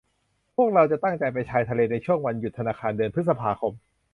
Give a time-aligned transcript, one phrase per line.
[0.55, 3.73] พวกเราตั้งใจจะไปชายทะเลในช่วงวันหยุดธนาคารเดือนพฤษภาคม